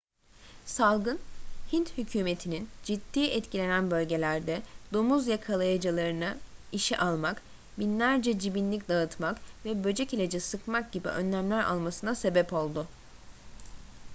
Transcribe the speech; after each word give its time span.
salgın 0.65 1.19
hint 1.73 1.97
hükümetininin 1.97 2.69
ciddi 2.83 3.19
etkilenen 3.19 3.91
bölgelerde 3.91 4.61
domuz 4.93 5.27
yakalayıcılarını 5.27 6.37
işe 6.71 6.97
almak 6.97 7.41
binlerce 7.79 8.39
cibinlik 8.39 8.89
dağıtmak 8.89 9.37
ve 9.65 9.83
böcek 9.83 10.13
ilacı 10.13 10.41
sıkmak 10.41 10.91
gibi 10.91 11.07
önlemler 11.07 11.63
almasına 11.63 12.15
sebep 12.15 12.53
oldu 12.53 12.87